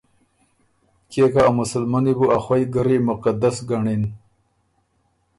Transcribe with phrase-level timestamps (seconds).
[1.09, 4.03] کيې که ا مسلمنی بُو ا خوئ ګرّی مقدس ګنړِن